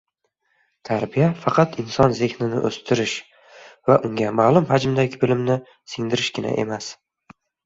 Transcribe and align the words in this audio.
Tarbiya— 0.87 1.25
faqat 1.43 1.75
insonzehni-ni 1.83 2.61
o‘stirish 2.69 3.13
va 3.91 3.99
unga 4.11 4.33
ma’lum 4.41 4.67
hajmdagi 4.73 5.21
bilimni 5.27 5.59
singdirishgina 5.95 6.57
emas 6.67 6.91